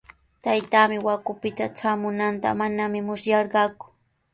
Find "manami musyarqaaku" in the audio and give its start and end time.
2.59-3.87